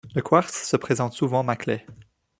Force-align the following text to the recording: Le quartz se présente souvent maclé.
Le 0.15 0.23
quartz 0.23 0.63
se 0.63 0.75
présente 0.77 1.13
souvent 1.13 1.43
maclé. 1.43 1.85